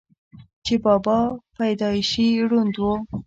[0.65, 1.19] چې بابا
[1.55, 2.93] پېدائشي ړوند وو،